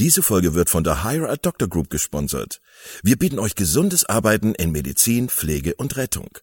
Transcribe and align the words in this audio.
Diese 0.00 0.22
Folge 0.22 0.54
wird 0.54 0.70
von 0.70 0.84
der 0.84 1.02
Hire 1.02 1.28
a 1.28 1.34
Doctor 1.34 1.66
Group 1.66 1.90
gesponsert. 1.90 2.60
Wir 3.02 3.18
bieten 3.18 3.40
euch 3.40 3.56
gesundes 3.56 4.04
Arbeiten 4.04 4.54
in 4.54 4.70
Medizin, 4.70 5.28
Pflege 5.28 5.74
und 5.74 5.96
Rettung. 5.96 6.38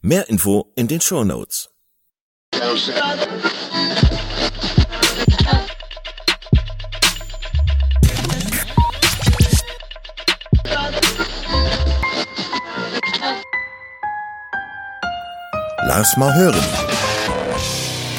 Mehr 0.00 0.28
Info 0.28 0.72
in 0.74 0.88
den 0.88 1.00
Show 1.00 1.22
Notes. 1.22 1.70
Lass 15.86 16.16
mal 16.16 16.34
hören. 16.34 16.64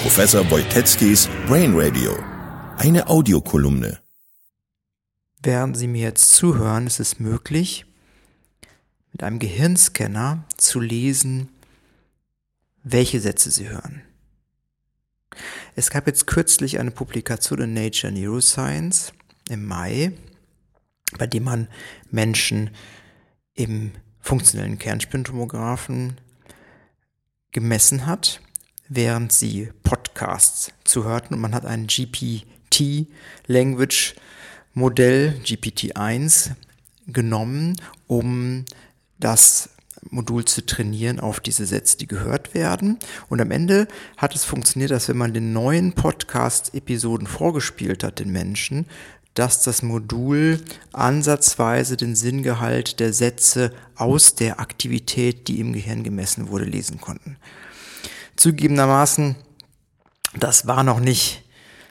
Professor 0.03 0.49
Wojteckis 0.49 1.27
Brain 1.49 1.73
Radio. 1.75 2.17
Eine 2.77 3.09
Audiokolumne. 3.09 3.99
Während 5.41 5.77
Sie 5.77 5.87
mir 5.87 6.01
jetzt 6.01 6.31
zuhören, 6.31 6.87
ist 6.87 6.99
es 6.99 7.19
möglich, 7.19 7.85
mit 9.13 9.23
einem 9.23 9.39
Gehirnscanner 9.39 10.43
zu 10.57 10.81
lesen, 10.81 11.49
welche 12.83 13.21
Sätze 13.21 13.49
Sie 13.49 13.69
hören. 13.69 14.01
Es 15.75 15.89
gab 15.89 16.07
jetzt 16.07 16.27
kürzlich 16.27 16.79
eine 16.79 16.91
Publikation 16.91 17.61
in 17.61 17.73
Nature 17.73 18.11
Neuroscience 18.11 19.13
im 19.49 19.65
Mai, 19.65 20.11
bei 21.17 21.25
dem 21.25 21.43
man 21.45 21.69
Menschen 22.11 22.71
im 23.53 23.93
funktionellen 24.19 24.77
Kernspintomographen 24.77 26.19
gemessen 27.51 28.05
hat, 28.05 28.41
während 28.89 29.31
sie 29.31 29.71
Podcasts 29.83 30.71
zuhörten 30.83 31.35
und 31.35 31.41
man 31.41 31.55
hat 31.55 31.65
ein 31.65 31.87
GPT 31.87 33.07
Language 33.47 34.15
Modell 34.73 35.39
GPT-1 35.43 36.51
genommen, 37.07 37.75
um 38.07 38.65
das 39.19 39.69
Modul 40.09 40.45
zu 40.45 40.65
trainieren 40.65 41.19
auf 41.19 41.39
diese 41.39 41.65
Sätze, 41.65 41.97
die 41.97 42.07
gehört 42.07 42.53
werden. 42.53 42.97
Und 43.27 43.41
am 43.41 43.51
Ende 43.51 43.87
hat 44.17 44.35
es 44.35 44.45
funktioniert, 44.45 44.91
dass 44.91 45.09
wenn 45.09 45.17
man 45.17 45.33
den 45.33 45.53
neuen 45.53 45.93
Podcast-Episoden 45.93 47.27
vorgespielt 47.27 48.03
hat, 48.03 48.19
den 48.19 48.31
Menschen, 48.31 48.85
dass 49.33 49.61
das 49.61 49.83
Modul 49.83 50.59
ansatzweise 50.91 51.97
den 51.97 52.15
Sinngehalt 52.15 52.99
der 52.99 53.13
Sätze 53.13 53.71
aus 53.95 54.35
der 54.35 54.59
Aktivität, 54.59 55.47
die 55.47 55.59
im 55.59 55.73
Gehirn 55.73 56.03
gemessen 56.03 56.49
wurde, 56.49 56.65
lesen 56.65 56.99
konnten. 56.99 57.37
Zugegebenermaßen, 58.35 59.35
das 60.37 60.67
war 60.67 60.83
noch 60.83 60.99
nicht 60.99 61.43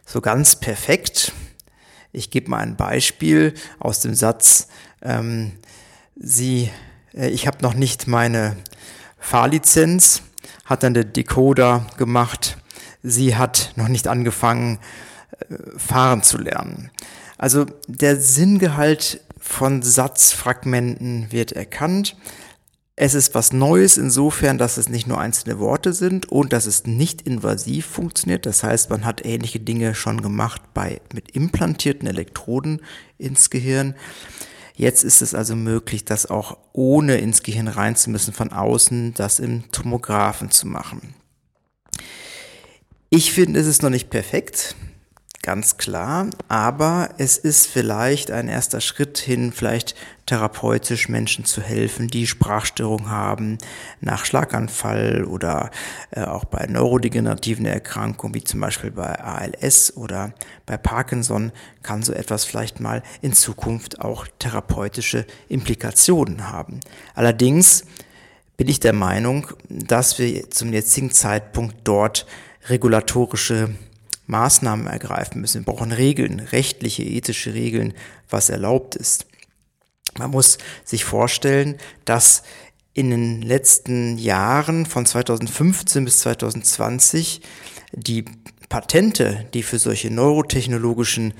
so 0.06 0.20
ganz 0.20 0.56
perfekt. 0.56 1.32
Ich 2.18 2.30
gebe 2.30 2.50
mal 2.50 2.58
ein 2.58 2.74
Beispiel 2.74 3.54
aus 3.78 4.00
dem 4.00 4.12
Satz, 4.12 4.66
ähm, 5.02 5.52
Sie, 6.16 6.68
äh, 7.14 7.28
ich 7.28 7.46
habe 7.46 7.58
noch 7.62 7.74
nicht 7.74 8.08
meine 8.08 8.56
Fahrlizenz, 9.20 10.22
hat 10.64 10.82
dann 10.82 10.94
der 10.94 11.04
Decoder 11.04 11.86
gemacht, 11.96 12.58
sie 13.04 13.36
hat 13.36 13.72
noch 13.76 13.86
nicht 13.86 14.08
angefangen, 14.08 14.80
äh, 15.48 15.54
fahren 15.78 16.24
zu 16.24 16.38
lernen. 16.38 16.90
Also 17.36 17.66
der 17.86 18.16
Sinngehalt 18.16 19.20
von 19.38 19.82
Satzfragmenten 19.82 21.30
wird 21.30 21.52
erkannt. 21.52 22.16
Es 23.00 23.14
ist 23.14 23.32
was 23.32 23.52
Neues 23.52 23.96
insofern, 23.96 24.58
dass 24.58 24.76
es 24.76 24.88
nicht 24.88 25.06
nur 25.06 25.20
einzelne 25.20 25.60
Worte 25.60 25.92
sind 25.92 26.26
und 26.32 26.52
dass 26.52 26.66
es 26.66 26.84
nicht 26.84 27.22
invasiv 27.22 27.86
funktioniert. 27.86 28.44
Das 28.44 28.64
heißt, 28.64 28.90
man 28.90 29.04
hat 29.04 29.24
ähnliche 29.24 29.60
Dinge 29.60 29.94
schon 29.94 30.20
gemacht 30.20 30.60
bei, 30.74 31.00
mit 31.14 31.30
implantierten 31.30 32.08
Elektroden 32.08 32.82
ins 33.16 33.50
Gehirn. 33.50 33.94
Jetzt 34.74 35.04
ist 35.04 35.22
es 35.22 35.32
also 35.32 35.54
möglich, 35.54 36.06
das 36.06 36.26
auch 36.26 36.58
ohne 36.72 37.18
ins 37.18 37.44
Gehirn 37.44 37.68
rein 37.68 37.94
zu 37.94 38.10
müssen 38.10 38.34
von 38.34 38.50
außen, 38.50 39.14
das 39.14 39.38
im 39.38 39.70
Tomographen 39.70 40.50
zu 40.50 40.66
machen. 40.66 41.14
Ich 43.10 43.30
finde, 43.30 43.60
es 43.60 43.68
ist 43.68 43.84
noch 43.84 43.90
nicht 43.90 44.10
perfekt 44.10 44.74
ganz 45.48 45.78
klar, 45.78 46.26
aber 46.48 47.08
es 47.16 47.38
ist 47.38 47.68
vielleicht 47.68 48.30
ein 48.30 48.48
erster 48.48 48.82
Schritt 48.82 49.16
hin, 49.16 49.50
vielleicht 49.50 49.94
therapeutisch 50.26 51.08
Menschen 51.08 51.46
zu 51.46 51.62
helfen, 51.62 52.08
die 52.08 52.26
Sprachstörung 52.26 53.08
haben, 53.08 53.56
nach 54.02 54.26
Schlaganfall 54.26 55.24
oder 55.24 55.70
äh, 56.10 56.24
auch 56.24 56.44
bei 56.44 56.66
neurodegenerativen 56.66 57.64
Erkrankungen, 57.64 58.34
wie 58.34 58.44
zum 58.44 58.60
Beispiel 58.60 58.90
bei 58.90 59.18
ALS 59.18 59.96
oder 59.96 60.34
bei 60.66 60.76
Parkinson, 60.76 61.50
kann 61.82 62.02
so 62.02 62.12
etwas 62.12 62.44
vielleicht 62.44 62.80
mal 62.80 63.02
in 63.22 63.32
Zukunft 63.32 64.02
auch 64.02 64.26
therapeutische 64.38 65.24
Implikationen 65.48 66.50
haben. 66.50 66.80
Allerdings 67.14 67.86
bin 68.58 68.68
ich 68.68 68.80
der 68.80 68.92
Meinung, 68.92 69.46
dass 69.70 70.18
wir 70.18 70.50
zum 70.50 70.74
jetzigen 70.74 71.10
Zeitpunkt 71.10 71.76
dort 71.84 72.26
regulatorische 72.68 73.70
Maßnahmen 74.28 74.86
ergreifen 74.86 75.40
müssen. 75.40 75.66
Wir 75.66 75.72
brauchen 75.72 75.92
Regeln, 75.92 76.40
rechtliche, 76.40 77.02
ethische 77.02 77.54
Regeln, 77.54 77.94
was 78.30 78.50
erlaubt 78.50 78.94
ist. 78.94 79.26
Man 80.16 80.30
muss 80.30 80.58
sich 80.84 81.04
vorstellen, 81.04 81.76
dass 82.04 82.42
in 82.94 83.10
den 83.10 83.42
letzten 83.42 84.18
Jahren 84.18 84.86
von 84.86 85.06
2015 85.06 86.04
bis 86.04 86.20
2020 86.20 87.40
die 87.92 88.24
Patente, 88.68 89.46
die 89.54 89.62
für 89.62 89.78
solche 89.78 90.10
neurotechnologischen 90.10 91.34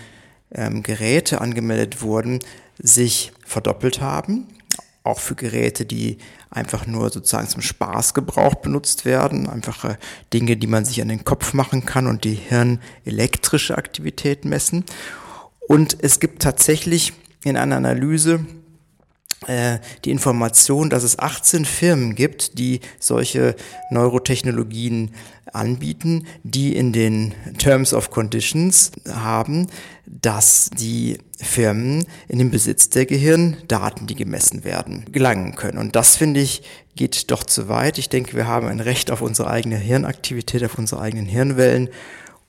ähm, 0.53 0.83
Geräte 0.83 1.41
angemeldet 1.41 2.01
wurden, 2.01 2.39
sich 2.79 3.33
verdoppelt 3.45 4.01
haben 4.01 4.47
auch 5.09 5.19
für 5.19 5.35
Geräte, 5.35 5.87
die 5.87 6.19
einfach 6.51 6.87
nur 6.87 7.11
sozusagen 7.11 7.49
zum 7.49 7.63
Spaßgebrauch 7.63 8.57
benutzt 8.57 9.05
werden, 9.05 9.49
einfache 9.49 9.99
Dinge, 10.33 10.57
die 10.57 10.67
man 10.67 10.85
sich 10.85 11.03
an 11.03 11.09
den 11.09 11.25
Kopf 11.25 11.55
machen 11.55 11.85
kann 11.85 12.07
und 12.07 12.25
die 12.25 12.35
hirnelektrische 12.35 13.77
Aktivität 13.77 14.45
messen. 14.45 14.85
Und 15.67 15.97
es 16.01 16.21
gibt 16.21 16.43
tatsächlich 16.43 17.13
in 17.45 17.57
einer 17.57 17.77
Analyse 17.77 18.45
die 19.47 20.11
Information, 20.11 20.91
dass 20.91 21.05
es 21.05 21.19
18 21.19 21.65
Firmen 21.65 22.17
gibt, 22.17 22.59
die 22.59 22.81
solche 22.99 23.55
Neurotechnologien 23.91 25.13
anbieten, 25.53 26.27
die 26.43 26.77
in 26.77 26.93
den 26.93 27.35
Terms 27.57 27.95
of 27.95 28.11
Conditions 28.11 28.91
haben, 29.09 29.69
dass 30.07 30.71
die 30.71 31.19
Firmen 31.41 32.05
in 32.27 32.39
den 32.39 32.51
Besitz 32.51 32.91
der 32.91 33.07
Gehirndaten, 33.07 34.07
die 34.07 34.17
gemessen 34.17 34.65
werden, 34.65 35.05
gelangen 35.13 35.55
können. 35.55 35.79
Und 35.79 35.95
das 35.95 36.17
finde 36.17 36.41
ich 36.41 36.63
geht 36.97 37.31
doch 37.31 37.45
zu 37.45 37.69
weit. 37.69 37.97
Ich 37.99 38.09
denke, 38.09 38.37
wir 38.37 38.49
haben 38.49 38.67
ein 38.67 38.81
Recht 38.81 39.13
auf 39.13 39.23
unsere 39.23 39.49
eigene 39.49 39.77
Hirnaktivität, 39.77 40.65
auf 40.65 40.79
unsere 40.79 41.01
eigenen 41.01 41.27
Hirnwellen 41.27 41.89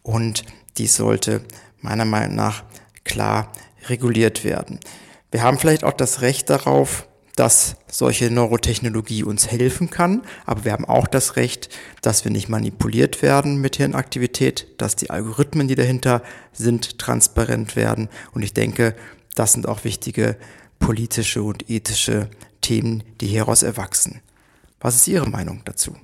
und 0.01 0.43
dies 0.77 0.95
sollte 0.95 1.41
meiner 1.81 2.05
Meinung 2.05 2.35
nach 2.35 2.63
klar 3.03 3.53
reguliert 3.87 4.43
werden. 4.43 4.79
Wir 5.31 5.43
haben 5.43 5.59
vielleicht 5.59 5.83
auch 5.83 5.93
das 5.93 6.21
Recht 6.21 6.49
darauf, 6.49 7.07
dass 7.35 7.77
solche 7.89 8.31
Neurotechnologie 8.31 9.23
uns 9.23 9.49
helfen 9.49 9.89
kann, 9.89 10.23
aber 10.45 10.65
wir 10.65 10.73
haben 10.73 10.85
auch 10.85 11.07
das 11.07 11.35
Recht, 11.35 11.69
dass 12.01 12.25
wir 12.25 12.31
nicht 12.31 12.49
manipuliert 12.49 13.21
werden 13.21 13.61
mit 13.61 13.77
Hirnaktivität, 13.77 14.67
dass 14.77 14.95
die 14.95 15.09
Algorithmen, 15.09 15.67
die 15.67 15.75
dahinter 15.75 16.21
sind, 16.51 16.97
transparent 16.97 17.75
werden. 17.75 18.09
Und 18.33 18.41
ich 18.41 18.53
denke, 18.53 18.95
das 19.35 19.53
sind 19.53 19.67
auch 19.67 19.85
wichtige 19.85 20.35
politische 20.79 21.43
und 21.43 21.69
ethische 21.69 22.29
Themen, 22.59 23.03
die 23.21 23.27
hieraus 23.27 23.63
erwachsen. 23.63 24.21
Was 24.81 24.95
ist 24.95 25.07
Ihre 25.07 25.29
Meinung 25.29 25.61
dazu? 25.63 25.95